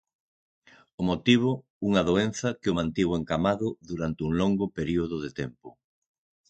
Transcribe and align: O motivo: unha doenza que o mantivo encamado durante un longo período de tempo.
O 0.99 1.01
motivo: 1.09 1.49
unha 1.87 2.01
doenza 2.09 2.47
que 2.61 2.69
o 2.71 2.77
mantivo 2.79 3.13
encamado 3.21 3.67
durante 3.89 4.21
un 4.27 4.31
longo 4.41 4.65
período 4.77 5.15
de 5.23 5.29
tempo. 5.39 5.67